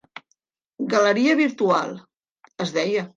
[0.93, 1.93] "Galeria Virtual",
[2.67, 3.05] es deia.